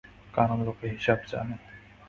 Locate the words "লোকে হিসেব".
0.67-1.19